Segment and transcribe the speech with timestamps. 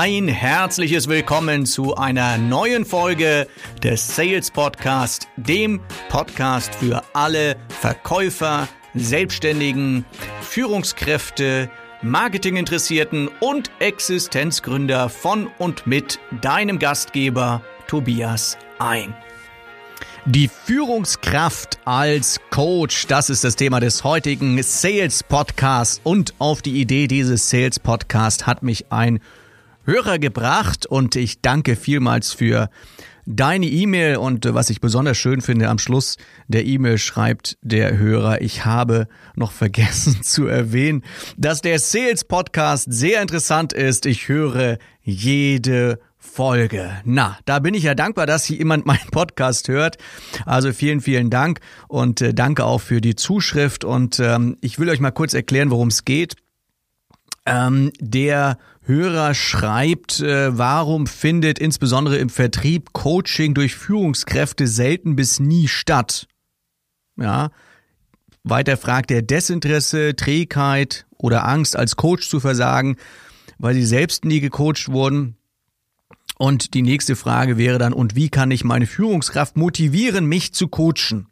[0.00, 3.48] Ein herzliches Willkommen zu einer neuen Folge
[3.82, 10.04] des Sales Podcast, dem Podcast für alle Verkäufer, Selbstständigen,
[10.40, 11.68] Führungskräfte,
[12.02, 19.16] Marketinginteressierten und Existenzgründer von und mit deinem Gastgeber Tobias ein.
[20.26, 26.80] Die Führungskraft als Coach, das ist das Thema des heutigen Sales Podcasts und auf die
[26.80, 29.18] Idee dieses Sales Podcasts hat mich ein
[29.88, 32.68] Hörer gebracht und ich danke vielmals für
[33.24, 38.42] deine E-Mail und was ich besonders schön finde, am Schluss der E-Mail schreibt der Hörer,
[38.42, 41.04] ich habe noch vergessen zu erwähnen,
[41.38, 44.04] dass der Sales Podcast sehr interessant ist.
[44.04, 46.90] Ich höre jede Folge.
[47.06, 49.96] Na, da bin ich ja dankbar, dass hier jemand meinen Podcast hört.
[50.44, 53.84] Also vielen, vielen Dank und äh, danke auch für die Zuschrift.
[53.84, 56.36] Und ähm, ich will euch mal kurz erklären, worum es geht.
[57.46, 65.40] Ähm, der Hörer schreibt, äh, warum findet insbesondere im Vertrieb Coaching durch Führungskräfte selten bis
[65.40, 66.26] nie statt?
[67.16, 67.50] Ja.
[68.44, 72.96] Weiter fragt er Desinteresse, Trägheit oder Angst als Coach zu versagen,
[73.58, 75.36] weil sie selbst nie gecoacht wurden.
[76.38, 80.66] Und die nächste Frage wäre dann, und wie kann ich meine Führungskraft motivieren, mich zu
[80.66, 81.26] coachen?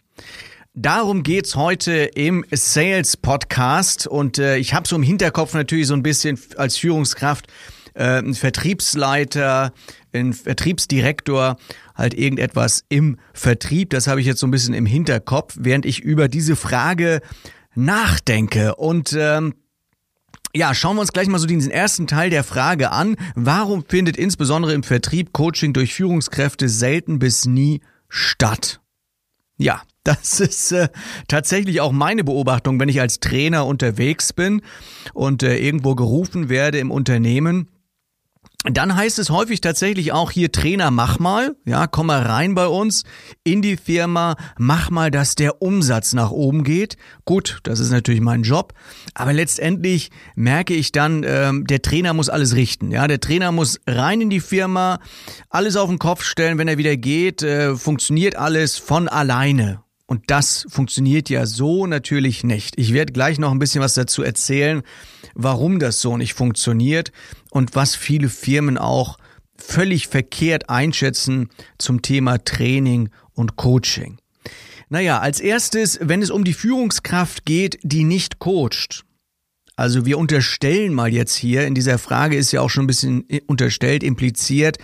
[0.78, 5.94] Darum geht's heute im Sales Podcast und äh, ich habe so im Hinterkopf natürlich so
[5.94, 7.46] ein bisschen als Führungskraft
[7.94, 9.72] äh, ein Vertriebsleiter,
[10.12, 11.56] ein Vertriebsdirektor,
[11.94, 13.88] halt irgendetwas im Vertrieb.
[13.88, 17.22] Das habe ich jetzt so ein bisschen im Hinterkopf, während ich über diese Frage
[17.74, 19.54] nachdenke und ähm,
[20.54, 23.16] ja, schauen wir uns gleich mal so diesen ersten Teil der Frage an.
[23.34, 27.80] Warum findet insbesondere im Vertrieb Coaching durch Führungskräfte selten bis nie
[28.10, 28.80] statt?
[29.56, 30.88] Ja, das ist äh,
[31.28, 34.62] tatsächlich auch meine Beobachtung, wenn ich als Trainer unterwegs bin
[35.14, 37.68] und äh, irgendwo gerufen werde im Unternehmen.
[38.64, 42.66] Dann heißt es häufig tatsächlich auch hier Trainer, mach mal, ja, komm mal rein bei
[42.66, 43.04] uns
[43.44, 46.96] in die Firma, mach mal, dass der Umsatz nach oben geht.
[47.24, 48.72] Gut, das ist natürlich mein Job,
[49.14, 53.78] aber letztendlich merke ich dann, ähm, der Trainer muss alles richten, ja, der Trainer muss
[53.86, 54.98] rein in die Firma,
[55.48, 59.85] alles auf den Kopf stellen, wenn er wieder geht, äh, funktioniert alles von alleine.
[60.06, 62.78] Und das funktioniert ja so natürlich nicht.
[62.78, 64.82] Ich werde gleich noch ein bisschen was dazu erzählen,
[65.34, 67.10] warum das so nicht funktioniert
[67.50, 69.18] und was viele Firmen auch
[69.58, 74.18] völlig verkehrt einschätzen zum Thema Training und Coaching.
[74.88, 79.04] Naja, als erstes, wenn es um die Führungskraft geht, die nicht coacht.
[79.74, 83.24] Also wir unterstellen mal jetzt hier, in dieser Frage ist ja auch schon ein bisschen
[83.46, 84.78] unterstellt, impliziert,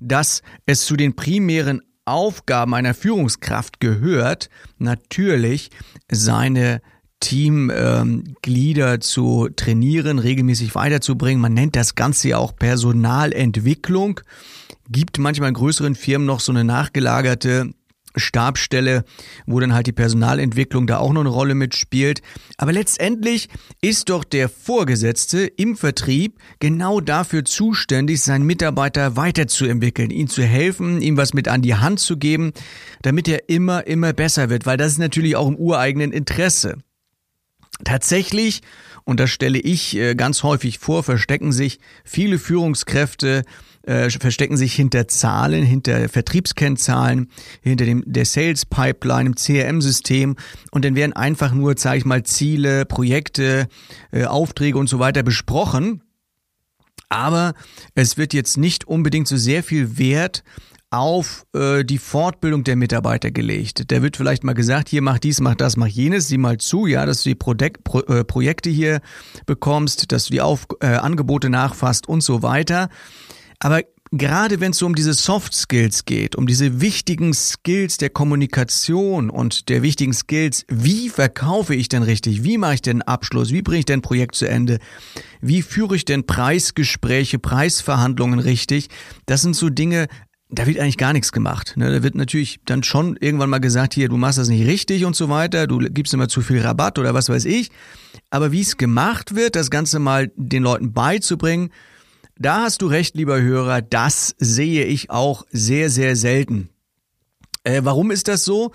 [0.00, 5.70] dass es zu den primären Aufgaben einer Führungskraft gehört, natürlich
[6.10, 6.80] seine
[7.20, 11.40] Teamglieder ähm, zu trainieren, regelmäßig weiterzubringen.
[11.40, 14.20] Man nennt das Ganze ja auch Personalentwicklung.
[14.88, 17.72] Gibt manchmal größeren Firmen noch so eine nachgelagerte
[18.16, 19.04] Stabstelle,
[19.46, 22.22] wo dann halt die Personalentwicklung da auch noch eine Rolle mitspielt.
[22.56, 23.48] Aber letztendlich
[23.80, 31.00] ist doch der Vorgesetzte im Vertrieb genau dafür zuständig, seinen Mitarbeiter weiterzuentwickeln, ihm zu helfen,
[31.00, 32.52] ihm was mit an die Hand zu geben,
[33.02, 36.78] damit er immer, immer besser wird, weil das ist natürlich auch im ureigenen Interesse.
[37.84, 38.62] Tatsächlich,
[39.04, 43.42] und das stelle ich äh, ganz häufig vor, verstecken sich viele Führungskräfte
[43.84, 47.28] äh, verstecken sich hinter Zahlen, hinter Vertriebskennzahlen,
[47.62, 50.36] hinter dem der Sales Pipeline im CRM-System
[50.70, 53.68] und dann werden einfach nur, sage ich mal, Ziele, Projekte,
[54.10, 56.02] äh, Aufträge und so weiter besprochen.
[57.08, 57.54] Aber
[57.94, 60.42] es wird jetzt nicht unbedingt so sehr viel Wert
[60.92, 63.90] auf äh, die Fortbildung der Mitarbeiter gelegt.
[63.90, 66.86] Da wird vielleicht mal gesagt, hier mach dies, mach das, mach jenes, sieh mal zu,
[66.86, 69.00] ja, dass du die Projek Pro äh, Projekte hier
[69.46, 72.90] bekommst, dass du die auf äh, Angebote nachfasst und so weiter.
[73.62, 78.10] Aber gerade wenn es so um diese Soft Skills geht, um diese wichtigen Skills der
[78.10, 83.52] Kommunikation und der wichtigen Skills, wie verkaufe ich denn richtig, wie mache ich denn Abschluss,
[83.52, 84.80] wie bringe ich denn ein Projekt zu Ende,
[85.40, 88.88] wie führe ich denn Preisgespräche, Preisverhandlungen richtig,
[89.26, 90.08] das sind so Dinge,
[90.50, 91.74] da wird eigentlich gar nichts gemacht.
[91.76, 91.92] Ne?
[91.92, 95.14] Da wird natürlich dann schon irgendwann mal gesagt, hier, du machst das nicht richtig und
[95.14, 97.70] so weiter, du gibst immer zu viel Rabatt oder was weiß ich.
[98.28, 101.70] Aber wie es gemacht wird, das Ganze mal den Leuten beizubringen,
[102.42, 106.71] da hast du recht, lieber Hörer, das sehe ich auch sehr, sehr selten.
[107.64, 108.72] Äh, warum ist das so?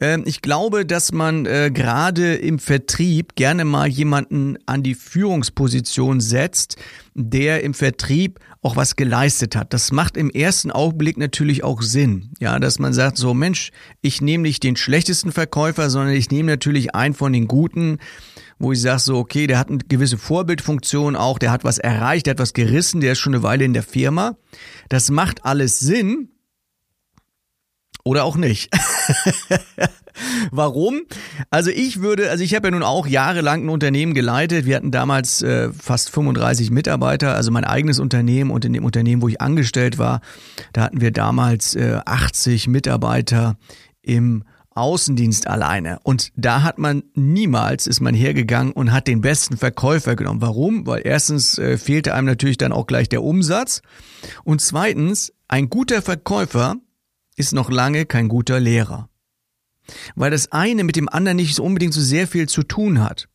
[0.00, 6.20] Ähm, ich glaube, dass man äh, gerade im Vertrieb gerne mal jemanden an die Führungsposition
[6.20, 6.76] setzt,
[7.14, 9.72] der im Vertrieb auch was geleistet hat.
[9.72, 12.30] Das macht im ersten Augenblick natürlich auch Sinn.
[12.40, 13.70] Ja, dass man sagt, so Mensch,
[14.00, 17.98] ich nehme nicht den schlechtesten Verkäufer, sondern ich nehme natürlich einen von den guten,
[18.58, 22.26] wo ich sage so, okay, der hat eine gewisse Vorbildfunktion auch, der hat was erreicht,
[22.26, 24.36] der hat was gerissen, der ist schon eine Weile in der Firma.
[24.88, 26.30] Das macht alles Sinn,
[28.04, 28.70] oder auch nicht.
[30.52, 31.00] Warum?
[31.50, 34.64] Also ich würde, also ich habe ja nun auch jahrelang ein Unternehmen geleitet.
[34.64, 39.22] Wir hatten damals äh, fast 35 Mitarbeiter, also mein eigenes Unternehmen und in dem Unternehmen,
[39.22, 40.20] wo ich angestellt war,
[40.72, 43.56] da hatten wir damals äh, 80 Mitarbeiter
[44.02, 45.98] im Außendienst alleine.
[46.02, 50.40] Und da hat man niemals, ist man hergegangen und hat den besten Verkäufer genommen.
[50.40, 50.86] Warum?
[50.86, 53.82] Weil erstens äh, fehlte einem natürlich dann auch gleich der Umsatz.
[54.42, 56.76] Und zweitens, ein guter Verkäufer
[57.36, 59.08] ist noch lange kein guter Lehrer.
[60.14, 63.28] Weil das eine mit dem anderen nicht so unbedingt so sehr viel zu tun hat.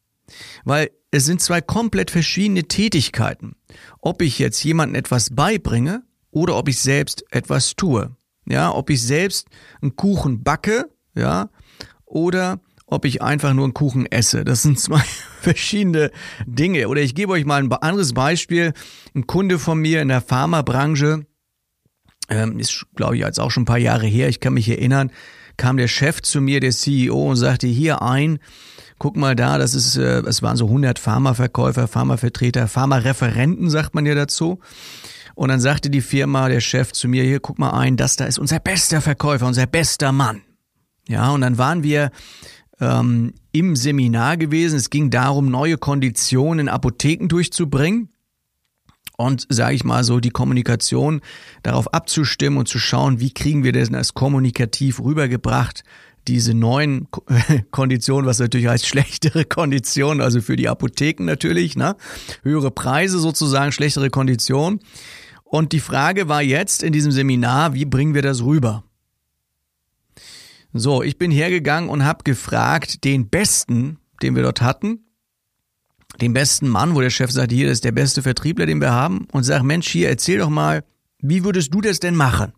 [0.64, 3.56] Weil es sind zwei komplett verschiedene Tätigkeiten.
[4.02, 8.16] Ob ich jetzt jemandem etwas beibringe oder ob ich selbst etwas tue.
[8.48, 9.48] Ja, ob ich selbst
[9.82, 11.50] einen Kuchen backe, ja,
[12.06, 14.44] oder ob ich einfach nur einen Kuchen esse.
[14.44, 15.04] Das sind zwei
[15.42, 16.12] verschiedene
[16.46, 16.88] Dinge.
[16.88, 18.74] Oder ich gebe euch mal ein anderes Beispiel.
[19.14, 21.26] Ein Kunde von mir in der Pharmabranche,
[22.30, 25.12] ähm, ist, glaube ich, jetzt auch schon ein paar Jahre her, ich kann mich erinnern,
[25.58, 28.40] kam der Chef zu mir, der CEO, und sagte, hier ein,
[28.98, 34.06] guck mal da, das ist, äh, es waren so 100 Pharmaverkäufer, Pharmavertreter, Pharmareferenten, sagt man
[34.06, 34.60] ja dazu.
[35.36, 38.26] Und dann sagte die Firma, der Chef zu mir, hier, guck mal ein, das da
[38.26, 40.42] ist unser bester Verkäufer, unser bester Mann.
[41.08, 42.12] Ja, und dann waren wir
[42.80, 44.76] ähm, im Seminar gewesen.
[44.76, 48.10] Es ging darum, neue Konditionen in Apotheken durchzubringen
[49.20, 51.20] und, sage ich mal so, die Kommunikation
[51.62, 55.84] darauf abzustimmen und zu schauen, wie kriegen wir das als kommunikativ rübergebracht,
[56.30, 57.10] diese neuen
[57.72, 61.98] Konditionen, was natürlich heißt schlechtere Konditionen, also für die Apotheken natürlich, ne?
[62.44, 64.80] höhere Preise sozusagen, schlechtere Konditionen.
[65.44, 68.86] Und die Frage war jetzt in diesem Seminar, wie bringen wir das rüber?
[70.72, 75.09] So, ich bin hergegangen und habe gefragt, den Besten, den wir dort hatten,
[76.22, 79.28] den besten Mann, wo der Chef sagt, hier, ist der beste Vertriebler, den wir haben,
[79.32, 80.84] und sagt, Mensch, hier, erzähl doch mal,
[81.22, 82.54] wie würdest du das denn machen?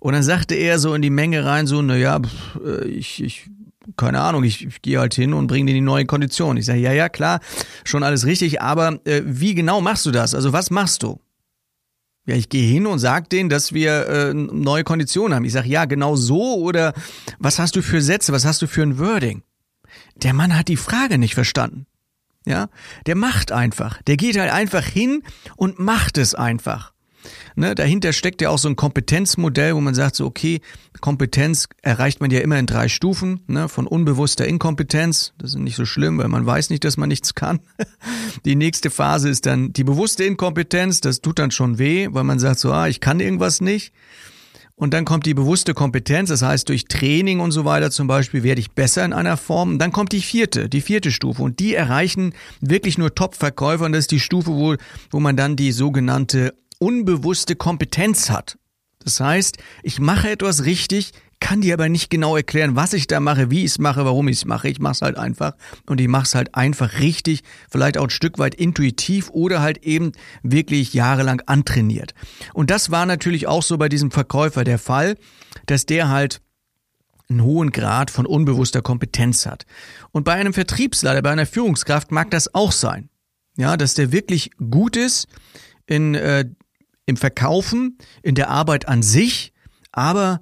[0.00, 2.20] Und dann sagte er so in die Menge rein, so, na ja,
[2.64, 3.50] äh, ich, ich,
[3.96, 6.56] keine Ahnung, ich, ich gehe halt hin und bringe dir die neue Kondition.
[6.56, 7.40] Ich sage, ja, ja, klar,
[7.84, 10.34] schon alles richtig, aber äh, wie genau machst du das?
[10.34, 11.20] Also was machst du?
[12.26, 15.44] Ja, ich gehe hin und sag denen, dass wir äh, neue Konditionen haben.
[15.44, 16.92] Ich sage, ja, genau so oder
[17.38, 19.42] was hast du für Sätze, was hast du für ein Wording?
[20.22, 21.86] Der Mann hat die Frage nicht verstanden.
[22.46, 22.68] Ja,
[23.06, 24.00] der macht einfach.
[24.02, 25.22] Der geht halt einfach hin
[25.56, 26.92] und macht es einfach.
[27.56, 30.60] Ne, dahinter steckt ja auch so ein Kompetenzmodell, wo man sagt so, okay,
[31.00, 35.76] Kompetenz erreicht man ja immer in drei Stufen, ne, von unbewusster Inkompetenz, das ist nicht
[35.76, 37.60] so schlimm, weil man weiß nicht, dass man nichts kann.
[38.44, 42.38] Die nächste Phase ist dann die bewusste Inkompetenz, das tut dann schon weh, weil man
[42.38, 43.92] sagt so, ah, ich kann irgendwas nicht.
[44.78, 48.44] Und dann kommt die bewusste Kompetenz, das heißt durch Training und so weiter zum Beispiel
[48.44, 49.72] werde ich besser in einer Form.
[49.72, 51.42] Und dann kommt die vierte, die vierte Stufe.
[51.42, 53.86] Und die erreichen wirklich nur Top-Verkäufer.
[53.86, 54.76] Und das ist die Stufe, wo,
[55.10, 58.56] wo man dann die sogenannte unbewusste Kompetenz hat.
[59.02, 61.10] Das heißt, ich mache etwas richtig,
[61.40, 64.28] kann dir aber nicht genau erklären, was ich da mache, wie ich es mache, warum
[64.28, 64.68] ich es mache.
[64.68, 65.52] Ich mache es halt einfach
[65.86, 69.78] und ich mache es halt einfach richtig, vielleicht auch ein Stück weit intuitiv oder halt
[69.78, 70.12] eben
[70.42, 72.14] wirklich jahrelang antrainiert.
[72.54, 75.16] Und das war natürlich auch so bei diesem Verkäufer der Fall,
[75.66, 76.40] dass der halt
[77.30, 79.66] einen hohen Grad von unbewusster Kompetenz hat.
[80.12, 83.10] Und bei einem Vertriebsleiter, bei einer Führungskraft mag das auch sein.
[83.56, 85.26] Ja, dass der wirklich gut ist
[85.86, 86.44] in, äh,
[87.06, 89.52] im Verkaufen, in der Arbeit an sich,
[89.92, 90.40] aber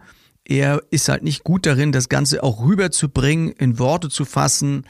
[0.49, 4.85] er ist halt nicht gut darin, das Ganze auch rüberzubringen, in Worte zu fassen,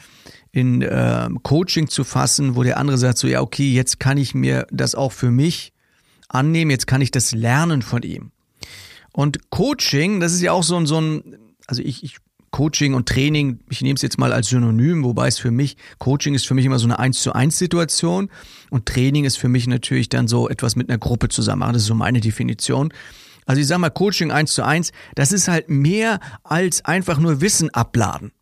[0.52, 4.34] in äh, Coaching zu fassen, wo der andere sagt so, ja, okay, jetzt kann ich
[4.34, 5.72] mir das auch für mich
[6.28, 8.32] annehmen, jetzt kann ich das lernen von ihm.
[9.12, 11.36] Und Coaching, das ist ja auch so ein, so ein
[11.66, 12.16] also ich, ich
[12.50, 16.34] Coaching und Training, ich nehme es jetzt mal als Synonym, wobei es für mich, Coaching
[16.34, 18.30] ist für mich immer so eine 1 zu 1 Situation
[18.70, 21.74] und Training ist für mich natürlich dann so etwas mit einer Gruppe zusammen machen.
[21.74, 22.92] Das ist so meine Definition.
[23.46, 27.40] Also ich sag mal, Coaching eins zu eins, das ist halt mehr als einfach nur
[27.40, 28.32] Wissen abladen.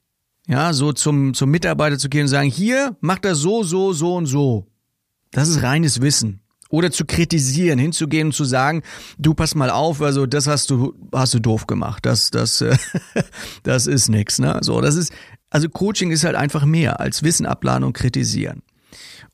[0.47, 4.17] Ja, so zum, zum Mitarbeiter zu gehen und sagen, hier, mach das so, so, so
[4.17, 4.67] und so.
[5.31, 6.41] Das ist reines Wissen.
[6.69, 8.83] Oder zu kritisieren, hinzugehen und zu sagen,
[9.17, 12.05] du pass mal auf, also das hast du, hast du doof gemacht.
[12.05, 12.65] Das, das,
[13.63, 14.59] das ist nix, ne?
[14.63, 15.13] So, das ist,
[15.51, 18.63] also Coaching ist halt einfach mehr als Wissen abladen und kritisieren.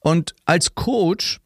[0.01, 1.41] Und als Coach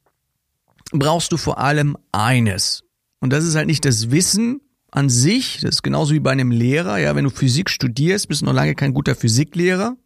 [0.92, 2.82] brauchst du vor allem eines.
[3.24, 6.50] Und das ist halt nicht das Wissen an sich, das ist genauso wie bei einem
[6.50, 9.96] Lehrer, ja, wenn du Physik studierst, bist du noch lange kein guter Physiklehrer,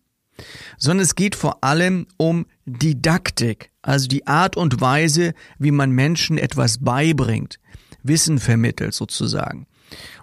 [0.76, 6.38] sondern es geht vor allem um Didaktik, also die Art und Weise, wie man Menschen
[6.38, 7.58] etwas beibringt,
[8.04, 9.66] Wissen vermittelt sozusagen.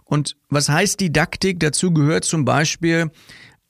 [0.05, 1.59] Und was heißt Didaktik?
[1.59, 3.11] Dazu gehört zum Beispiel,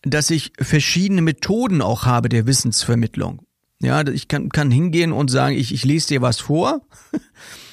[0.04, 3.42] dass ich verschiedene Methoden auch habe der Wissensvermittlung.
[3.82, 6.82] Ja, ich kann, kann hingehen und sagen, ich, ich lese dir was vor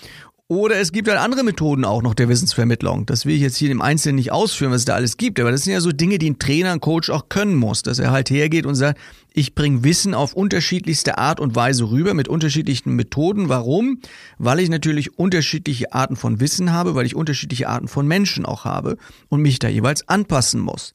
[0.52, 3.06] oder es gibt halt andere Methoden auch noch der Wissensvermittlung.
[3.06, 5.40] Das will ich jetzt hier im Einzelnen nicht ausführen, was es da alles gibt.
[5.40, 7.80] Aber das sind ja so Dinge, die ein Trainer, ein Coach auch können muss.
[7.80, 9.00] Dass er halt hergeht und sagt,
[9.32, 13.48] ich bringe Wissen auf unterschiedlichste Art und Weise rüber mit unterschiedlichen Methoden.
[13.48, 14.00] Warum?
[14.36, 18.66] Weil ich natürlich unterschiedliche Arten von Wissen habe, weil ich unterschiedliche Arten von Menschen auch
[18.66, 18.98] habe
[19.30, 20.92] und mich da jeweils anpassen muss.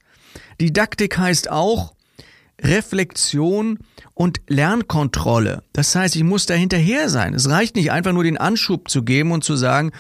[0.61, 1.93] Didaktik heißt auch,
[2.61, 3.79] Reflexion
[4.13, 5.63] und Lernkontrolle.
[5.73, 7.33] Das heißt, ich muss da hinterher sein.
[7.33, 9.91] Es reicht nicht einfach nur den Anschub zu geben und zu sagen,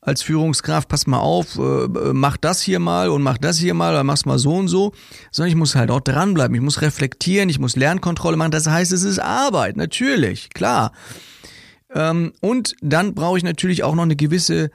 [0.00, 3.92] als Führungskraft, pass mal auf, äh, mach das hier mal und mach das hier mal
[3.92, 4.92] oder mach's mal so und so,
[5.30, 6.54] sondern ich muss halt auch dranbleiben.
[6.56, 8.50] Ich muss reflektieren, ich muss Lernkontrolle machen.
[8.50, 10.92] Das heißt, es ist Arbeit, natürlich, klar.
[11.94, 14.70] Ähm, und dann brauche ich natürlich auch noch eine gewisse äh,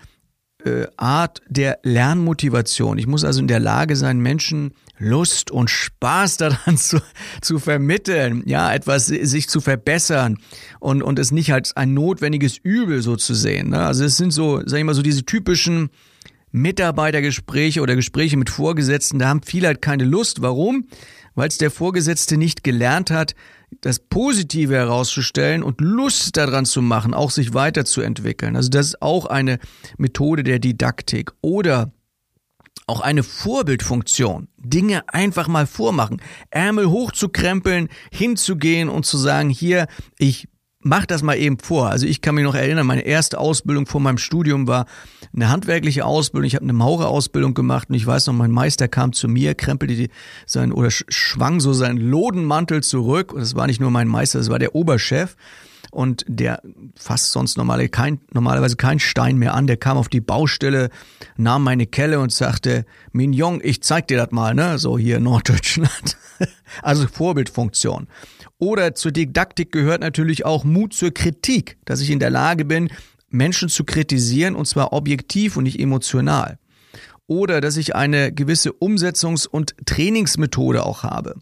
[0.98, 2.98] Art der Lernmotivation.
[2.98, 7.00] Ich muss also in der Lage sein, Menschen Lust und Spaß daran zu,
[7.42, 10.38] zu vermitteln, ja, etwas sich zu verbessern
[10.80, 13.70] und, und es nicht als ein notwendiges Übel so zu sehen.
[13.70, 13.80] Ne?
[13.80, 15.90] Also es sind so, sag ich mal, so diese typischen
[16.52, 20.42] Mitarbeitergespräche oder Gespräche mit Vorgesetzten, da haben viele halt keine Lust.
[20.42, 20.88] Warum?
[21.36, 23.36] Weil es der Vorgesetzte nicht gelernt hat,
[23.82, 28.56] das Positive herauszustellen und Lust daran zu machen, auch sich weiterzuentwickeln.
[28.56, 29.60] Also das ist auch eine
[29.98, 31.32] Methode der Didaktik.
[31.42, 31.92] Oder
[32.88, 34.48] auch eine Vorbildfunktion.
[34.58, 36.22] Dinge einfach mal vormachen.
[36.50, 40.48] Ärmel hochzukrempeln, hinzugehen und zu sagen, hier, ich
[40.88, 41.90] mach das mal eben vor.
[41.90, 44.86] Also ich kann mich noch erinnern, meine erste Ausbildung vor meinem Studium war
[45.36, 46.48] eine handwerkliche Ausbildung.
[46.48, 49.96] Ich habe eine Maurerausbildung gemacht und ich weiß noch, mein Meister kam zu mir, krempelte
[49.96, 50.10] die,
[50.46, 53.34] sein oder schwang so seinen Lodenmantel zurück.
[53.34, 55.36] Und es war nicht nur mein Meister, es war der Oberchef
[55.92, 56.62] und der
[56.96, 59.68] fasst sonst normale, kein, normalerweise kein Stein mehr an.
[59.68, 60.90] Der kam auf die Baustelle,
[61.38, 64.78] nahm meine Kelle und sagte, Mignon, ich zeig dir das mal, ne?
[64.80, 66.18] So hier Norddeutschland.
[66.82, 68.08] also Vorbildfunktion.
[68.60, 72.90] Oder zur Didaktik gehört natürlich auch Mut zur Kritik, dass ich in der Lage bin,
[73.30, 76.58] Menschen zu kritisieren und zwar objektiv und nicht emotional.
[77.28, 81.36] Oder dass ich eine gewisse Umsetzungs- und Trainingsmethode auch habe.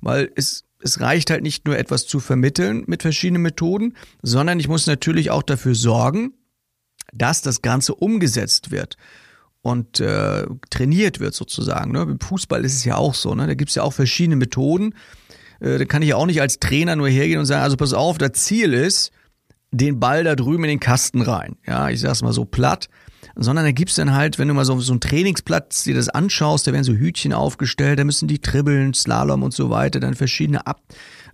[0.00, 4.68] Weil es es reicht halt nicht nur etwas zu vermitteln mit verschiedenen Methoden, sondern ich
[4.68, 6.32] muss natürlich auch dafür sorgen,
[7.12, 8.96] dass das Ganze umgesetzt wird
[9.62, 11.92] und äh, trainiert wird sozusagen.
[11.92, 12.04] Ne?
[12.04, 13.46] Beim Fußball ist es ja auch so, ne?
[13.46, 14.94] da gibt es ja auch verschiedene Methoden.
[15.62, 17.92] Äh, da kann ich ja auch nicht als Trainer nur hergehen und sagen, also pass
[17.92, 19.12] auf, das Ziel ist,
[19.70, 21.56] den Ball da drüben in den Kasten rein.
[21.66, 22.88] Ja, ich sag's mal so platt
[23.36, 26.66] sondern da gibt's dann halt, wenn du mal so, so einen Trainingsplatz dir das anschaust,
[26.66, 30.66] da werden so Hütchen aufgestellt, da müssen die dribbeln, Slalom und so weiter, dann verschiedene
[30.66, 30.80] Ab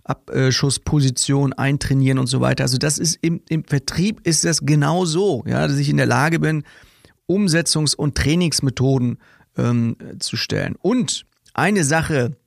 [0.05, 2.63] Abschusspositionen eintrainieren und so weiter.
[2.63, 6.07] Also das ist im, im Vertrieb ist das genau so, ja, dass ich in der
[6.07, 6.63] Lage bin,
[7.27, 9.19] Umsetzungs- und Trainingsmethoden
[9.55, 10.75] ähm, zu stellen.
[10.81, 12.37] Und eine Sache,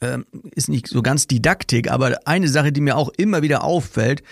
[0.00, 4.22] ähm, ist nicht so ganz Didaktik, aber eine Sache, die mir auch immer wieder auffällt,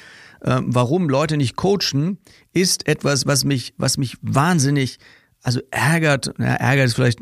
[0.43, 2.19] äh, warum Leute nicht coachen,
[2.53, 4.99] ist etwas, was mich, was mich wahnsinnig,
[5.43, 7.21] also ärgert, ja, ärgert ist vielleicht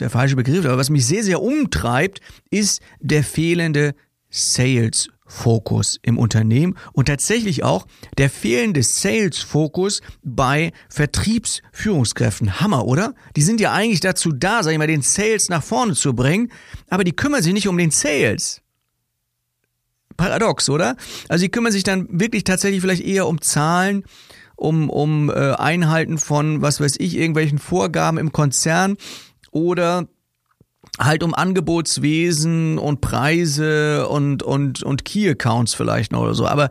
[0.00, 3.94] der falsche Begriff, aber was mich sehr, sehr umtreibt, ist der fehlende
[4.30, 12.60] Sales Fokus im Unternehmen und tatsächlich auch der fehlende Sales-Fokus bei Vertriebsführungskräften.
[12.60, 13.14] Hammer, oder?
[13.34, 16.50] Die sind ja eigentlich dazu da, sag ich mal, den Sales nach vorne zu bringen,
[16.88, 18.62] aber die kümmern sich nicht um den Sales.
[20.16, 20.96] Paradox, oder?
[21.28, 24.04] Also die kümmern sich dann wirklich tatsächlich vielleicht eher um Zahlen,
[24.56, 28.96] um, um äh, Einhalten von, was weiß ich, irgendwelchen Vorgaben im Konzern
[29.50, 30.08] oder
[30.98, 36.46] halt um Angebotswesen und Preise und, und, und Key Accounts vielleicht noch oder so.
[36.46, 36.70] Aber,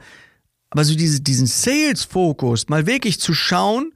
[0.69, 3.91] aber so diese, diesen Sales-Fokus, mal wirklich zu schauen,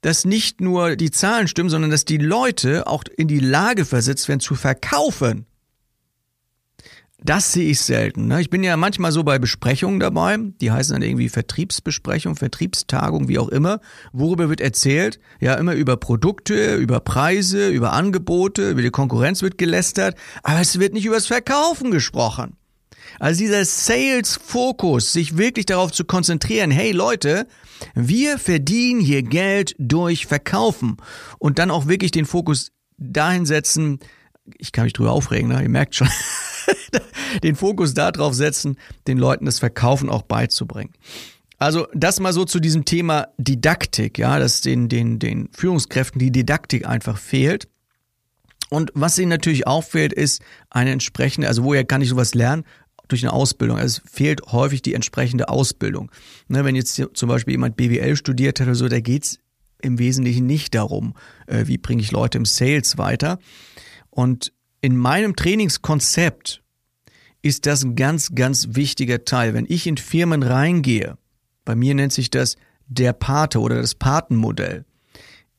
[0.00, 4.28] dass nicht nur die Zahlen stimmen, sondern dass die Leute auch in die Lage versetzt
[4.28, 5.46] werden zu verkaufen.
[7.20, 8.28] Das sehe ich selten.
[8.28, 8.40] Ne?
[8.40, 13.40] Ich bin ja manchmal so bei Besprechungen dabei, die heißen dann irgendwie Vertriebsbesprechung, Vertriebstagung, wie
[13.40, 13.80] auch immer.
[14.12, 15.18] Worüber wird erzählt?
[15.40, 20.78] Ja, immer über Produkte, über Preise, über Angebote, über die Konkurrenz wird gelästert, aber es
[20.78, 22.56] wird nicht übers Verkaufen gesprochen.
[23.18, 27.48] Also dieser Sales-Fokus, sich wirklich darauf zu konzentrieren, hey Leute,
[27.94, 30.98] wir verdienen hier Geld durch Verkaufen
[31.38, 33.98] und dann auch wirklich den Fokus dahin setzen,
[34.56, 35.62] ich kann mich drüber aufregen, ne?
[35.62, 36.08] ihr merkt schon.
[37.42, 40.92] den Fokus darauf setzen, den Leuten das Verkaufen auch beizubringen.
[41.58, 46.30] Also das mal so zu diesem Thema Didaktik, ja, dass den, den, den Führungskräften die
[46.30, 47.68] Didaktik einfach fehlt.
[48.70, 52.64] Und was ihnen natürlich auffällt, ist eine entsprechende, also woher kann ich sowas lernen?
[53.08, 53.78] Durch eine Ausbildung.
[53.78, 56.10] Also es fehlt häufig die entsprechende Ausbildung.
[56.48, 59.38] Ne, wenn jetzt zum Beispiel jemand BWL studiert hat oder so, da geht's
[59.80, 61.14] im Wesentlichen nicht darum,
[61.46, 63.38] äh, wie bringe ich Leute im Sales weiter.
[64.10, 66.62] Und in meinem Trainingskonzept
[67.42, 69.54] ist das ein ganz, ganz wichtiger Teil.
[69.54, 71.18] Wenn ich in Firmen reingehe,
[71.64, 72.56] bei mir nennt sich das
[72.86, 74.84] der Pate oder das Patenmodell.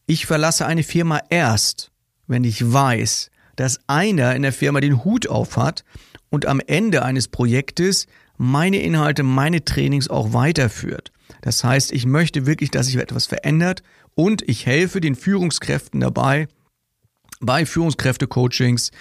[0.06, 1.92] Ich verlasse eine Firma erst,
[2.28, 5.84] wenn ich weiß, dass einer in der Firma den Hut auf hat
[6.30, 8.08] und am Ende eines Projektes
[8.38, 11.12] meine Inhalte, meine Trainings auch weiterführt.
[11.42, 13.84] Das heißt, ich möchte wirklich, dass sich etwas verändert
[14.16, 16.48] und ich helfe den Führungskräften dabei,
[17.40, 18.92] bei Führungskräfte-Coachings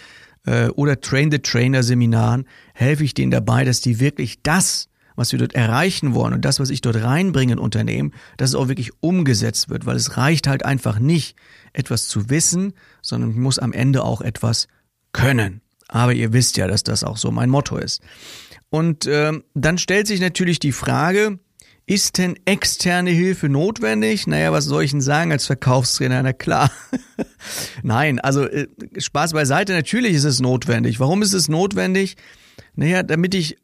[0.46, 6.14] äh, oder Train-the-Trainer-Seminaren helfe ich denen dabei, dass die wirklich das, was wir dort erreichen
[6.14, 9.84] wollen und das, was ich dort reinbringe in Unternehmen, dass es auch wirklich umgesetzt wird,
[9.86, 11.36] weil es reicht halt einfach nicht,
[11.72, 14.68] etwas zu wissen, sondern ich muss am Ende auch etwas
[15.12, 15.60] können.
[15.88, 18.02] Aber ihr wisst ja, dass das auch so mein Motto ist.
[18.70, 21.38] Und äh, dann stellt sich natürlich die Frage,
[21.88, 24.26] ist denn externe Hilfe notwendig?
[24.26, 26.22] Naja, was soll ich denn sagen als Verkaufstrainer?
[26.22, 26.70] Na klar.
[27.82, 28.68] Nein, also äh,
[28.98, 31.00] Spaß beiseite, natürlich ist es notwendig.
[31.00, 32.16] Warum ist es notwendig?
[32.74, 33.56] Naja, damit ich,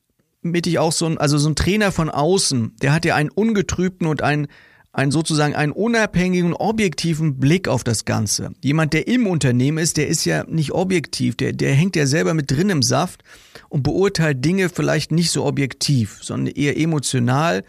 [0.42, 3.28] damit ich auch so ein, also so ein Trainer von außen, der hat ja einen
[3.28, 4.46] ungetrübten und einen,
[4.92, 8.52] einen sozusagen einen unabhängigen, objektiven Blick auf das Ganze.
[8.62, 12.32] Jemand, der im Unternehmen ist, der ist ja nicht objektiv, der, der hängt ja selber
[12.32, 13.22] mit drin im Saft
[13.68, 17.64] und beurteilt Dinge vielleicht nicht so objektiv, sondern eher emotional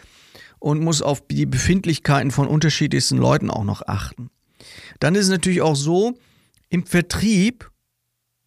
[0.65, 4.31] und muss auf die Befindlichkeiten von unterschiedlichsten Leuten auch noch achten.
[4.99, 6.17] Dann ist es natürlich auch so,
[6.69, 7.69] im Vertrieb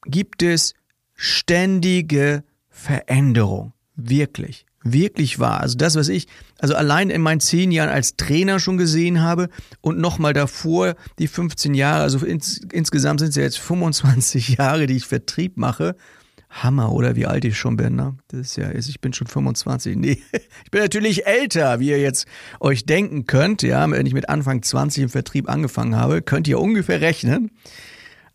[0.05, 0.75] gibt es
[1.15, 3.73] ständige Veränderung.
[3.95, 4.67] Wirklich.
[4.83, 5.61] Wirklich wahr.
[5.61, 6.27] Also das, was ich,
[6.59, 9.49] also allein in meinen zehn Jahren als Trainer schon gesehen habe
[9.81, 14.89] und nochmal davor die 15 Jahre, also ins, insgesamt sind es ja jetzt 25 Jahre,
[14.89, 15.95] die ich Vertrieb mache,
[16.63, 18.17] Hammer, oder wie alt ich schon bin, ne?
[18.29, 19.97] Das ist ja, ich bin schon 25.
[19.97, 20.19] Nee,
[20.65, 22.27] ich bin natürlich älter, wie ihr jetzt
[22.61, 23.91] euch denken könnt, ja.
[23.91, 27.51] Wenn ich mit Anfang 20 im Vertrieb angefangen habe, könnt ihr ungefähr rechnen.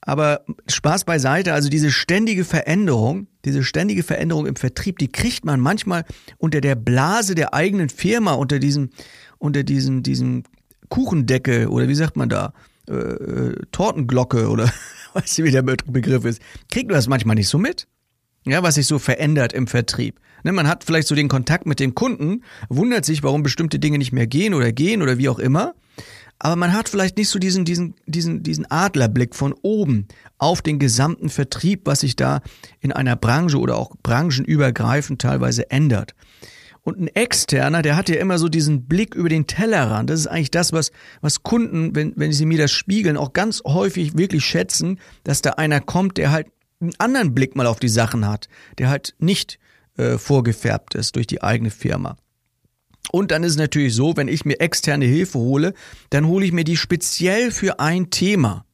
[0.02, 5.62] Aber Spaß beiseite, also diese ständige Veränderung, diese ständige Veränderung im Vertrieb, die kriegt man
[5.62, 6.04] manchmal
[6.38, 8.90] unter der Blase der eigenen Firma, unter diesem,
[9.38, 10.44] unter diesem, diesem
[10.90, 12.54] Kuchendecke oder wie sagt man da,
[12.90, 14.66] äh, äh Tortenglocke oder
[15.14, 17.88] weiß ich, wie der Begriff ist, kriegt man das manchmal nicht so mit
[18.46, 20.20] ja, was sich so verändert im Vertrieb.
[20.44, 23.98] Ne, man hat vielleicht so den Kontakt mit dem Kunden, wundert sich, warum bestimmte Dinge
[23.98, 25.74] nicht mehr gehen oder gehen oder wie auch immer.
[26.40, 30.78] Aber man hat vielleicht nicht so diesen, diesen, diesen, diesen Adlerblick von oben auf den
[30.78, 32.42] gesamten Vertrieb, was sich da
[32.82, 36.16] in einer Branche oder auch branchenübergreifend teilweise ändert.
[36.82, 40.10] Und ein Externer, der hat ja immer so diesen Blick über den Tellerrand.
[40.10, 43.64] Das ist eigentlich das, was, was Kunden, wenn, wenn sie mir das spiegeln, auch ganz
[43.66, 46.48] häufig wirklich schätzen, dass da einer kommt, der halt
[46.84, 49.60] einen anderen Blick mal auf die Sachen hat, der halt nicht
[49.98, 52.18] äh, vorgefärbt ist durch die eigene Firma.
[53.12, 55.74] Und dann ist es natürlich so, wenn ich mir externe Hilfe hole,
[56.10, 58.66] dann hole ich mir die speziell für ein Thema.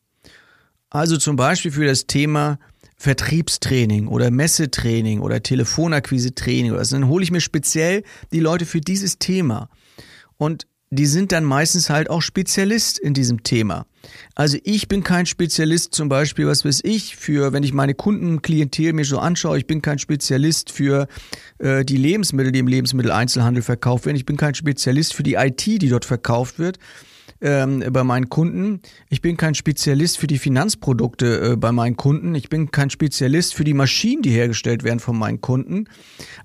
[0.89, 2.59] Also zum Beispiel für das Thema
[2.97, 6.83] Vertriebstraining oder Messetraining oder Telefonakquise-Training oder.
[6.83, 9.69] Dann hole ich mir speziell die Leute für dieses Thema.
[10.37, 13.85] Und die sind dann meistens halt auch Spezialist in diesem Thema.
[14.33, 18.93] Also ich bin kein Spezialist zum Beispiel, was weiß ich, für, wenn ich meine Kundenklientel
[18.93, 21.07] mir so anschaue, ich bin kein Spezialist für
[21.59, 24.17] äh, die Lebensmittel, die im Lebensmitteleinzelhandel verkauft werden.
[24.17, 26.79] Ich bin kein Spezialist für die IT, die dort verkauft wird
[27.41, 28.81] ähm, bei meinen Kunden.
[29.09, 32.35] Ich bin kein Spezialist für die Finanzprodukte äh, bei meinen Kunden.
[32.35, 35.85] Ich bin kein Spezialist für die Maschinen, die hergestellt werden von meinen Kunden.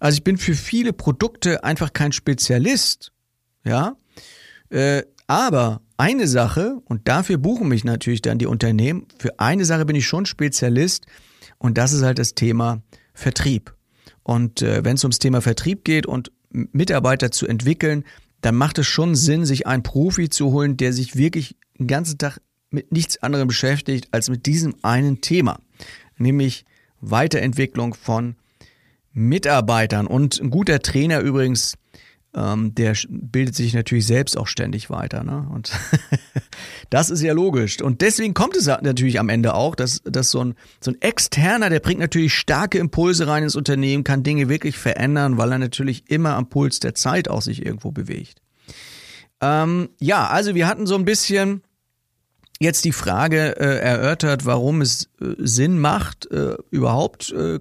[0.01, 3.13] Also ich bin für viele Produkte einfach kein Spezialist.
[3.65, 3.97] Ja,
[4.75, 9.87] äh, aber eine Sache, und dafür buchen mich natürlich dann die Unternehmen, für eine Sache
[9.87, 11.07] bin ich schon Spezialist
[11.59, 12.83] und das ist halt das Thema
[13.15, 13.75] Vertrieb.
[14.23, 18.05] Und äh, wenn es ums Thema Vertrieb geht und Mitarbeiter zu entwickeln,
[18.41, 22.19] dann macht es schon Sinn, sich einen Profi zu holen, der sich wirklich den ganzen
[22.19, 25.61] Tag mit nichts anderem beschäftigt als mit diesem einen Thema,
[26.19, 26.65] nämlich
[27.01, 28.37] Weiterentwicklung von
[29.13, 30.07] Mitarbeitern.
[30.07, 31.77] Und ein guter Trainer übrigens,
[32.35, 35.23] ähm, der bildet sich natürlich selbst auch ständig weiter.
[35.23, 35.47] Ne?
[35.53, 35.73] Und
[36.91, 37.81] das ist ja logisch.
[37.81, 41.71] Und deswegen kommt es natürlich am Ende auch, dass, dass so, ein, so ein Externer,
[41.71, 46.11] der bringt natürlich starke Impulse rein ins Unternehmen, kann Dinge wirklich verändern, weil er natürlich
[46.11, 48.41] immer am Puls der Zeit auch sich irgendwo bewegt.
[49.41, 51.63] Ähm, ja, also wir hatten so ein bisschen
[52.61, 57.61] jetzt die Frage äh, erörtert, warum es äh, Sinn macht, äh, überhaupt äh,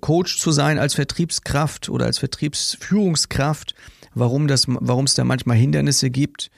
[0.00, 3.74] Coach zu sein als Vertriebskraft oder als Vertriebsführungskraft,
[4.14, 6.50] warum das, warum es da manchmal Hindernisse gibt.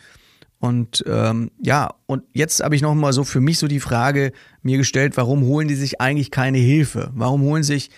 [0.58, 4.32] Und ähm, ja, und jetzt habe ich noch mal so für mich so die Frage
[4.62, 7.10] mir gestellt, warum holen die sich eigentlich keine Hilfe?
[7.14, 7.90] Warum holen sich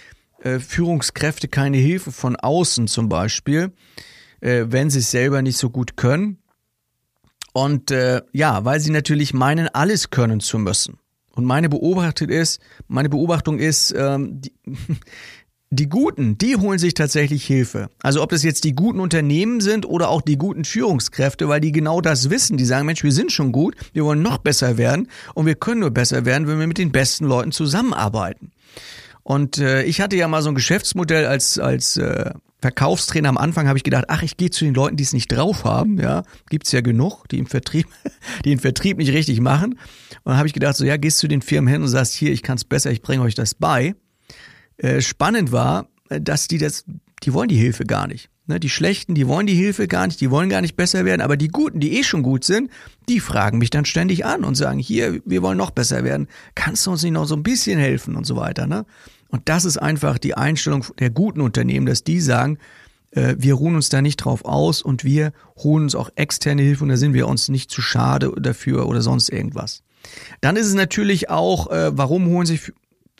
[0.43, 3.73] äh, Führungskräfte keine Hilfe von außen zum Beispiel,
[4.41, 6.39] äh, wenn sie es selber nicht so gut können?
[7.53, 10.99] Und äh, ja, weil sie natürlich meinen, alles können zu müssen.
[11.37, 14.53] Und meine Beobachtung ist, meine Beobachtung ist, ähm, die,
[15.71, 17.91] die Guten, die holen sich tatsächlich Hilfe.
[18.03, 21.73] Also ob das jetzt die guten Unternehmen sind oder auch die guten Führungskräfte, weil die
[21.73, 22.57] genau das wissen.
[22.57, 25.81] Die sagen, Mensch, wir sind schon gut, wir wollen noch besser werden und wir können
[25.81, 28.51] nur besser werden, wenn wir mit den besten Leuten zusammenarbeiten.
[29.27, 33.67] Und äh, ich hatte ja mal so ein Geschäftsmodell als als äh, Verkaufstrainer am Anfang
[33.67, 36.23] habe ich gedacht, ach, ich gehe zu den Leuten, die es nicht drauf haben, ja,
[36.49, 37.89] gibt's ja genug, die im Vertrieb,
[38.45, 39.73] die den Vertrieb nicht richtig machen.
[39.73, 42.31] Und dann habe ich gedacht, so ja, gehst zu den Firmen hin und sagst, hier,
[42.31, 43.97] ich kann es besser, ich bringe euch das bei.
[44.77, 46.85] Äh, spannend war, äh, dass die das,
[47.25, 48.31] die wollen die Hilfe gar nicht.
[48.47, 51.21] Ne, die Schlechten, die wollen die Hilfe gar nicht, die wollen gar nicht besser werden,
[51.21, 52.71] aber die Guten, die eh schon gut sind,
[53.09, 56.87] die fragen mich dann ständig an und sagen, hier, wir wollen noch besser werden, kannst
[56.87, 58.69] du uns nicht noch so ein bisschen helfen und so weiter.
[58.69, 58.87] Ne?
[59.29, 62.59] Und das ist einfach die Einstellung der guten Unternehmen, dass die sagen,
[63.11, 66.85] äh, wir ruhen uns da nicht drauf aus und wir holen uns auch externe Hilfe
[66.85, 69.83] und da sind wir uns nicht zu schade dafür oder sonst irgendwas.
[70.41, 72.73] Dann ist es natürlich auch, äh, warum holen sich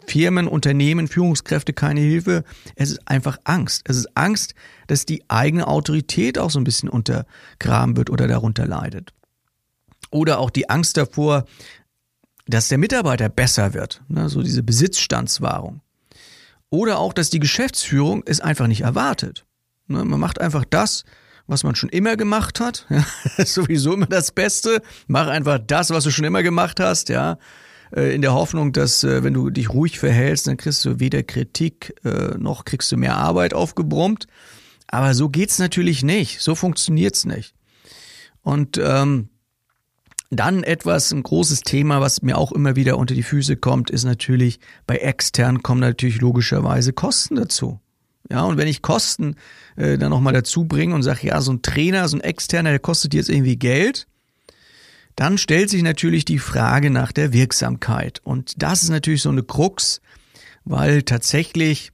[0.07, 2.45] Firmen, Unternehmen, Führungskräfte keine Hilfe.
[2.77, 3.83] Es ist einfach Angst.
[3.87, 4.55] Es ist Angst,
[4.87, 9.13] dass die eigene Autorität auch so ein bisschen untergraben wird oder darunter leidet.
[10.11, 11.45] Oder auch die Angst davor,
[12.47, 14.03] dass der Mitarbeiter besser wird.
[14.09, 15.81] Ne, so diese Besitzstandswahrung.
[16.71, 19.45] Oder auch, dass die Geschäftsführung es einfach nicht erwartet.
[19.87, 21.05] Ne, man macht einfach das,
[21.47, 22.87] was man schon immer gemacht hat.
[22.91, 24.83] Ja, sowieso immer das Beste.
[25.07, 27.39] Mach einfach das, was du schon immer gemacht hast, ja.
[27.95, 31.23] Äh, in der Hoffnung, dass äh, wenn du dich ruhig verhältst, dann kriegst du weder
[31.23, 34.27] Kritik äh, noch kriegst du mehr Arbeit aufgebrummt.
[34.89, 36.41] Aber so geht's natürlich nicht.
[36.41, 37.55] So funktioniert's nicht.
[38.43, 39.29] Und ähm,
[40.31, 44.05] dann etwas, ein großes Thema, was mir auch immer wieder unter die Füße kommt, ist
[44.05, 47.81] natürlich, bei extern kommen natürlich logischerweise Kosten dazu.
[48.31, 49.37] Ja, und wenn ich Kosten
[49.77, 52.81] äh, dann nochmal dazu bringe und sage, ja, so ein Trainer, so ein externer, der
[52.81, 54.09] kostet jetzt irgendwie Geld,
[55.15, 58.21] dann stellt sich natürlich die Frage nach der Wirksamkeit.
[58.25, 60.01] Und das ist natürlich so eine Krux,
[60.65, 61.93] weil tatsächlich,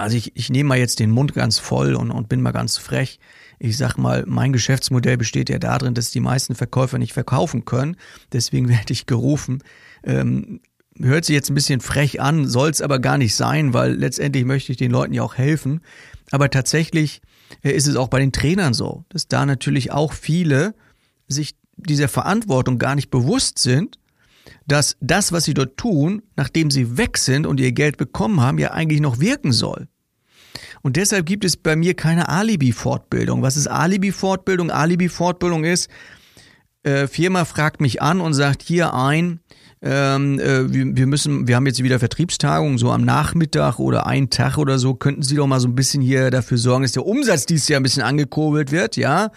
[0.00, 2.78] also ich, ich nehme mal jetzt den Mund ganz voll und, und bin mal ganz
[2.78, 3.18] frech.
[3.58, 7.96] Ich sag mal, mein Geschäftsmodell besteht ja darin, dass die meisten Verkäufer nicht verkaufen können.
[8.32, 9.62] Deswegen werde ich gerufen.
[10.02, 10.60] Ähm,
[10.98, 14.44] hört sich jetzt ein bisschen frech an, soll es aber gar nicht sein, weil letztendlich
[14.44, 15.80] möchte ich den Leuten ja auch helfen.
[16.30, 17.20] Aber tatsächlich
[17.62, 20.74] äh, ist es auch bei den Trainern so, dass da natürlich auch viele
[21.28, 23.98] sich dieser Verantwortung gar nicht bewusst sind,
[24.66, 28.58] dass das, was sie dort tun, nachdem sie weg sind und ihr Geld bekommen haben,
[28.58, 29.88] ja eigentlich noch wirken soll.
[30.82, 33.42] Und deshalb gibt es bei mir keine Alibi-Fortbildung.
[33.42, 34.70] Was ist Alibi-Fortbildung?
[34.70, 35.88] Alibi-Fortbildung ist,
[36.82, 39.40] äh, Firma fragt mich an und sagt hier ein,
[39.82, 44.30] ähm, äh, wir, wir müssen, wir haben jetzt wieder Vertriebstagung, so am Nachmittag oder einen
[44.30, 47.06] Tag oder so, könnten Sie doch mal so ein bisschen hier dafür sorgen, dass der
[47.06, 49.30] Umsatz dieses Jahr ein bisschen angekurbelt wird, ja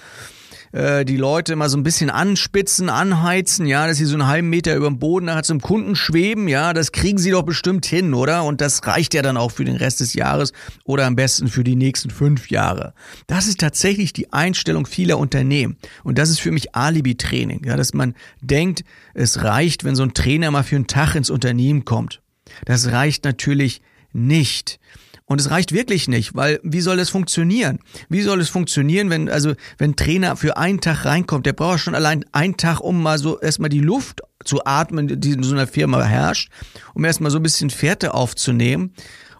[0.74, 4.50] äh, die Leute mal so ein bisschen anspitzen, anheizen, ja, dass sie so einen halben
[4.50, 8.14] Meter über dem Boden nachher zum Kunden schweben, ja, das kriegen sie doch bestimmt hin,
[8.14, 8.44] oder?
[8.44, 10.52] Und das reicht ja dann auch für den Rest des Jahres
[10.84, 12.94] oder am besten für die nächsten fünf Jahre.
[13.28, 15.78] Das ist tatsächlich die Einstellung vieler Unternehmen.
[16.04, 18.84] Und das ist für mich Alibi-Training, ja, dass man denkt,
[19.14, 22.22] es reicht, wenn so ein Trainer mal für einen Tag ins Unternehmen kommt.
[22.66, 23.82] Das reicht natürlich
[24.12, 24.80] nicht.
[25.26, 27.80] Und es reicht wirklich nicht, weil wie soll es funktionieren?
[28.10, 31.96] Wie soll es funktionieren, wenn also wenn Trainer für einen Tag reinkommt, der braucht schon
[31.96, 35.68] allein einen Tag, um mal so erstmal die Luft zu atmen, die in so einer
[35.68, 36.52] Firma herrscht,
[36.94, 38.94] um erstmal so ein bisschen Fährte aufzunehmen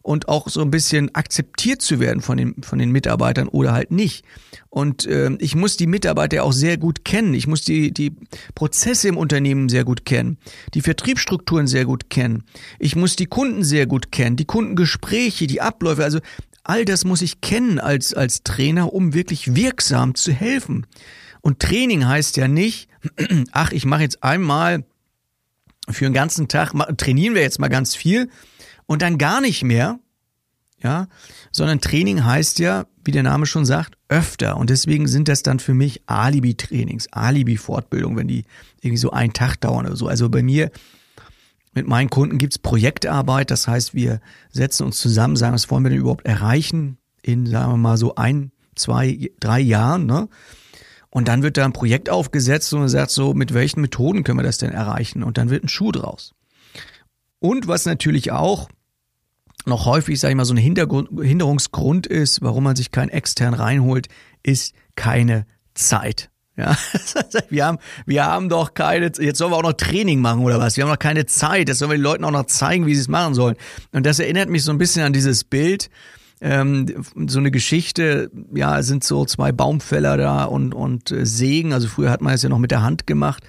[0.04, 3.90] und auch so ein bisschen akzeptiert zu werden von den, von den Mitarbeitern oder halt
[3.90, 4.26] nicht.
[4.70, 7.34] Und äh, ich muss die Mitarbeiter auch sehr gut kennen.
[7.34, 8.12] Ich muss die, die
[8.54, 10.38] Prozesse im Unternehmen sehr gut kennen,
[10.74, 12.44] die Vertriebsstrukturen sehr gut kennen.
[12.80, 16.04] Ich muss die Kunden sehr gut kennen, die Kundengespräche, die Abläufe.
[16.04, 16.20] Also
[16.64, 20.86] all das muss ich kennen als, als Trainer, um wirklich wirksam zu helfen.
[21.40, 22.90] Und Training heißt ja nicht,
[23.52, 24.84] ach, ich mache jetzt einmal
[25.90, 28.30] für einen ganzen Tag, trainieren wir jetzt mal ganz viel
[28.94, 30.00] und dann gar nicht mehr,
[30.84, 31.08] ja,
[31.52, 34.56] sondern Training heißt ja, wie der Name schon sagt, öfter.
[34.58, 38.46] Und deswegen sind das dann für mich Alibi-Trainings, Alibi-Fortbildung, wenn die
[38.82, 40.08] irgendwie so einen Tag dauern oder so.
[40.08, 40.70] Also bei mir,
[41.74, 45.90] mit meinen Kunden gibt's Projektarbeit, das heißt, wir setzen uns zusammen, sagen, was wollen wir
[45.90, 50.30] denn überhaupt erreichen in, sagen wir mal, so ein, zwei, drei Jahren, ne?
[51.10, 54.38] Und dann wird da ein Projekt aufgesetzt und man sagt so, mit welchen Methoden können
[54.38, 55.24] wir das denn erreichen?
[55.24, 56.34] Und dann wird ein Schuh draus.
[57.40, 58.70] Und was natürlich auch
[59.66, 63.54] noch häufig, sage ich mal, so ein Hintergrund, Hinderungsgrund ist, warum man sich keinen extern
[63.54, 64.08] reinholt,
[64.44, 66.30] ist keine Zeit.
[66.56, 66.78] Ja,
[67.50, 70.78] wir haben, wir haben doch keine, jetzt sollen wir auch noch Training machen oder was?
[70.78, 71.68] Wir haben noch keine Zeit.
[71.68, 73.56] Jetzt sollen wir den Leuten auch noch zeigen, wie sie es machen sollen.
[73.92, 75.90] Und das erinnert mich so ein bisschen an dieses Bild,
[76.42, 81.74] ähm, so eine Geschichte, ja, sind so zwei Baumfäller da und, und äh, sägen.
[81.74, 83.44] Also früher hat man es ja noch mit der Hand gemacht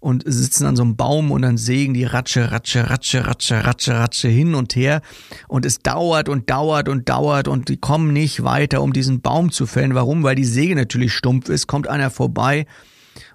[0.00, 3.94] und sitzen an so einem Baum und dann sägen die Ratsche, Ratsche, Ratsche, Ratsche, Ratsche,
[3.94, 5.02] Ratsche hin und her.
[5.48, 9.50] Und es dauert und dauert und dauert und die kommen nicht weiter, um diesen Baum
[9.50, 9.94] zu fällen.
[9.94, 10.22] Warum?
[10.22, 11.66] Weil die Säge natürlich stumpf ist.
[11.66, 12.66] Kommt einer vorbei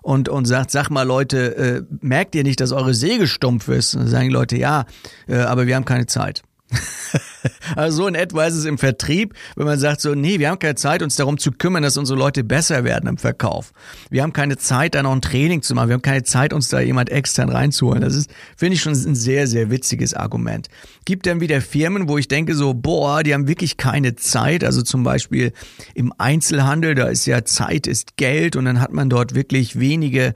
[0.01, 3.95] und, und sagt, sag mal Leute, äh, merkt ihr nicht, dass eure Säge stumpf ist?
[3.95, 4.85] Und dann sagen die Leute, ja,
[5.27, 6.43] äh, aber wir haben keine Zeit.
[7.75, 10.59] also so in etwa ist es im Vertrieb, wenn man sagt so, nee, wir haben
[10.59, 13.71] keine Zeit, uns darum zu kümmern, dass unsere Leute besser werden im Verkauf.
[14.09, 15.89] Wir haben keine Zeit, da noch ein Training zu machen.
[15.89, 18.01] Wir haben keine Zeit, uns da jemand extern reinzuholen.
[18.01, 20.67] Das ist, finde ich schon ein sehr, sehr witziges Argument.
[21.05, 24.63] Gibt dann wieder Firmen, wo ich denke so, boah, die haben wirklich keine Zeit.
[24.63, 25.53] Also zum Beispiel
[25.95, 30.33] im Einzelhandel, da ist ja Zeit ist Geld und dann hat man dort wirklich wenige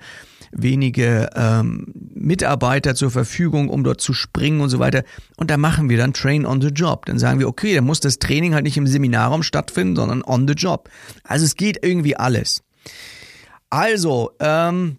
[0.52, 5.04] wenige ähm, Mitarbeiter zur Verfügung, um dort zu springen und so weiter.
[5.38, 7.06] Und da machen wir dann Train on the Job.
[7.06, 10.48] Dann sagen wir, okay, dann muss das Training halt nicht im Seminarraum stattfinden, sondern on
[10.48, 10.90] the Job.
[11.24, 12.64] Also es geht irgendwie alles.
[13.70, 14.98] Also, ähm,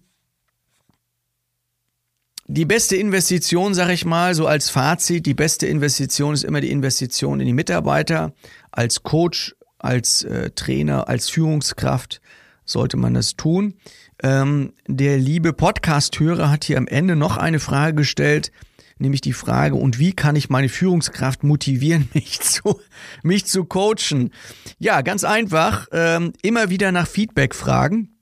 [2.50, 6.70] die beste Investition, sage ich mal, so als Fazit, die beste Investition ist immer die
[6.70, 8.32] Investition in die Mitarbeiter.
[8.72, 12.22] Als Coach, als äh, Trainer, als Führungskraft
[12.64, 13.74] sollte man das tun.
[14.22, 18.50] Ähm, der liebe Podcast-Hörer hat hier am Ende noch eine Frage gestellt,
[18.98, 22.80] nämlich die Frage, und wie kann ich meine Führungskraft motivieren, mich zu,
[23.22, 24.30] mich zu coachen?
[24.78, 28.14] Ja, ganz einfach, ähm, immer wieder nach Feedback fragen.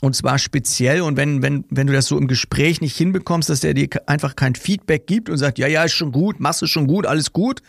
[0.00, 3.60] Und zwar speziell, und wenn, wenn, wenn du das so im Gespräch nicht hinbekommst, dass
[3.60, 6.66] der dir einfach kein Feedback gibt und sagt, ja, ja, ist schon gut, machst du
[6.66, 7.62] schon gut, alles gut,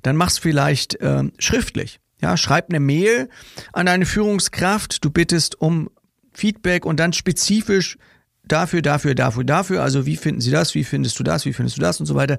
[0.00, 2.00] dann mach's vielleicht ähm, schriftlich.
[2.22, 3.28] Ja, schreib eine Mail
[3.74, 5.90] an deine Führungskraft, du bittest um
[6.36, 7.98] Feedback und dann spezifisch
[8.46, 9.82] dafür, dafür, dafür, dafür.
[9.82, 10.74] Also wie finden Sie das?
[10.74, 11.44] Wie findest du das?
[11.46, 12.00] Wie findest du das?
[12.00, 12.38] Und so weiter.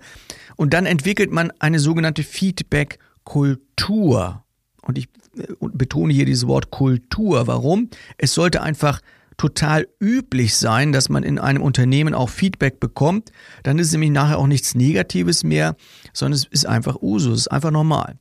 [0.56, 4.44] Und dann entwickelt man eine sogenannte Feedback-Kultur.
[4.82, 7.48] Und ich äh, betone hier dieses Wort Kultur.
[7.48, 7.90] Warum?
[8.18, 9.02] Es sollte einfach
[9.38, 13.32] total üblich sein, dass man in einem Unternehmen auch Feedback bekommt.
[13.64, 15.76] Dann ist es nämlich nachher auch nichts Negatives mehr,
[16.12, 18.18] sondern es ist einfach Usus, es ist einfach normal.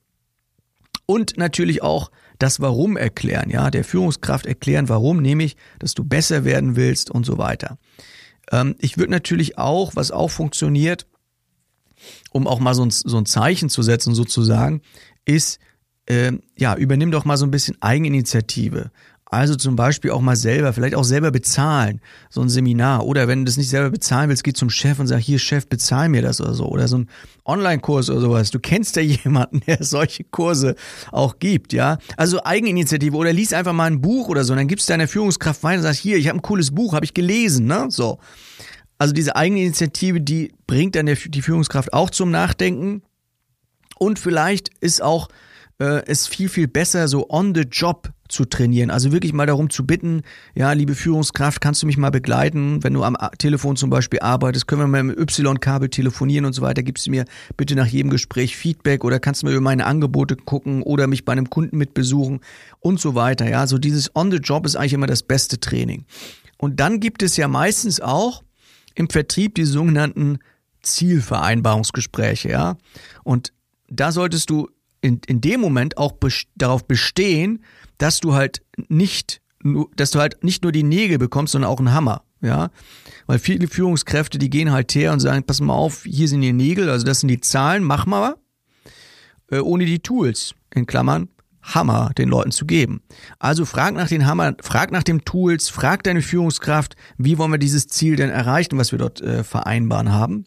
[1.06, 6.44] Und natürlich auch das Warum erklären, ja, der Führungskraft erklären, warum, nämlich, dass du besser
[6.44, 7.78] werden willst und so weiter.
[8.50, 11.06] Ähm, ich würde natürlich auch, was auch funktioniert,
[12.30, 14.82] um auch mal so ein, so ein Zeichen zu setzen sozusagen,
[15.24, 15.58] ist,
[16.06, 18.90] äh, ja, übernimm doch mal so ein bisschen Eigeninitiative.
[19.28, 23.04] Also zum Beispiel auch mal selber, vielleicht auch selber bezahlen, so ein Seminar.
[23.04, 25.66] Oder wenn du das nicht selber bezahlen willst, geh zum Chef und sag, hier Chef,
[25.66, 26.66] bezahl mir das oder so.
[26.66, 27.08] Oder so ein
[27.44, 28.52] Online-Kurs oder sowas.
[28.52, 30.76] Du kennst ja jemanden, der solche Kurse
[31.10, 31.98] auch gibt, ja.
[32.16, 34.52] Also Eigeninitiative oder lies einfach mal ein Buch oder so.
[34.52, 36.94] Und dann gibst du deiner Führungskraft weiter und sagst, hier, ich habe ein cooles Buch,
[36.94, 37.86] habe ich gelesen, ne?
[37.88, 38.18] So.
[38.96, 43.02] Also diese Eigeninitiative, die bringt dann die Führungskraft auch zum Nachdenken.
[43.98, 45.28] Und vielleicht ist auch
[45.78, 48.90] äh, es viel, viel besser, so on the job zu trainieren.
[48.90, 50.22] Also wirklich mal darum zu bitten,
[50.54, 54.66] ja, liebe Führungskraft, kannst du mich mal begleiten, wenn du am Telefon zum Beispiel arbeitest,
[54.66, 57.24] können wir mal mit Y-Kabel telefonieren und so weiter, gibst du mir
[57.56, 61.24] bitte nach jedem Gespräch Feedback oder kannst du mir über meine Angebote gucken oder mich
[61.24, 62.40] bei einem Kunden mit besuchen
[62.80, 63.48] und so weiter.
[63.48, 66.04] Ja, so dieses on the job ist eigentlich immer das beste Training.
[66.58, 68.42] Und dann gibt es ja meistens auch
[68.94, 70.38] im Vertrieb die sogenannten
[70.82, 72.76] Zielvereinbarungsgespräche, ja.
[73.24, 73.52] Und
[73.88, 74.68] da solltest du
[75.06, 77.62] in, in dem Moment auch best darauf bestehen,
[77.98, 79.40] dass du halt nicht,
[79.94, 82.22] dass du halt nicht nur die Nägel bekommst, sondern auch einen Hammer.
[82.42, 82.70] Ja,
[83.26, 86.52] weil viele Führungskräfte, die gehen halt her und sagen, pass mal auf, hier sind die
[86.52, 88.36] Nägel, also das sind die Zahlen, mach mal,
[89.50, 91.28] äh, ohne die Tools, in Klammern,
[91.62, 93.00] Hammer den Leuten zu geben.
[93.38, 97.58] Also frag nach den Hammer, frag nach den Tools, frag deine Führungskraft, wie wollen wir
[97.58, 100.44] dieses Ziel denn erreichen, was wir dort äh, vereinbaren haben.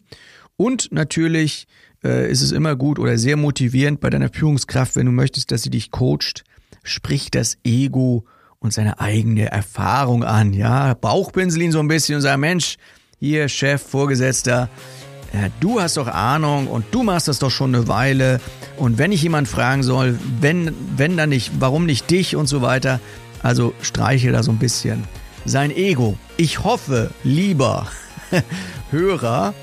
[0.56, 1.66] Und natürlich
[2.04, 5.62] äh, ist es immer gut oder sehr motivierend bei deiner Führungskraft, wenn du möchtest, dass
[5.62, 6.44] sie dich coacht,
[6.82, 8.24] spricht das Ego
[8.58, 10.52] und seine eigene Erfahrung an.
[10.52, 12.76] Ja, Bauchpinsel ihn so ein bisschen und sagt, Mensch,
[13.18, 14.68] hier Chef, Vorgesetzter,
[15.32, 18.40] ja, du hast doch Ahnung und du machst das doch schon eine Weile.
[18.76, 22.62] Und wenn ich jemand fragen soll, wenn, wenn dann nicht, warum nicht dich und so
[22.62, 23.00] weiter.
[23.42, 25.04] Also streiche da so ein bisschen
[25.44, 26.18] sein Ego.
[26.36, 27.86] Ich hoffe, lieber
[28.90, 29.54] Hörer,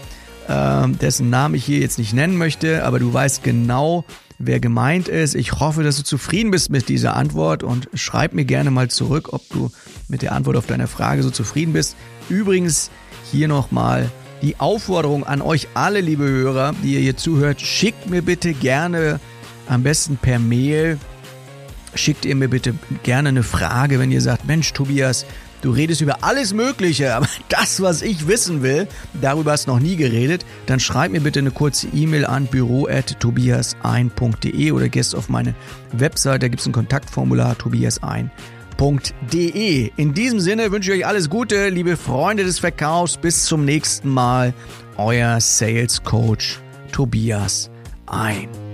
[0.47, 4.05] äh, dessen Namen ich hier jetzt nicht nennen möchte, aber du weißt genau,
[4.39, 5.35] wer gemeint ist.
[5.35, 9.29] Ich hoffe, dass du zufrieden bist mit dieser Antwort und schreib mir gerne mal zurück,
[9.31, 9.71] ob du
[10.07, 11.95] mit der Antwort auf deine Frage so zufrieden bist.
[12.29, 12.91] Übrigens
[13.31, 14.09] hier nochmal
[14.41, 19.19] die Aufforderung an euch alle, liebe Hörer, die ihr hier zuhört, schickt mir bitte gerne
[19.67, 20.99] am besten per Mail,
[21.95, 25.25] schickt ihr mir bitte gerne eine Frage, wenn ihr sagt, Mensch, Tobias,
[25.61, 28.87] Du redest über alles Mögliche, aber das, was ich wissen will,
[29.21, 34.71] darüber hast du noch nie geredet, dann schreib mir bitte eine kurze E-Mail an büro.tobiasein.de
[34.71, 35.55] oder gehst auf meine
[35.91, 39.91] Website, da gibt es ein Kontaktformular tobiasein.de.
[39.95, 43.17] In diesem Sinne wünsche ich euch alles Gute, liebe Freunde des Verkaufs.
[43.17, 44.53] Bis zum nächsten Mal.
[44.97, 46.59] Euer Sales Coach
[46.91, 47.71] Tobias
[48.07, 48.66] Ein.